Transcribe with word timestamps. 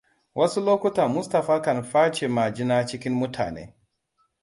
Wasu 0.35 0.61
lokutan 0.67 1.09
Mustapha 1.15 1.59
kan 1.61 1.83
face 1.83 2.27
majina 2.27 2.85
cikin 2.87 3.13
mutane. 3.13 3.73